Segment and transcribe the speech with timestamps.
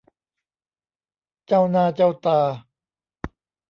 [1.47, 2.39] เจ้าหน้าเจ้าตา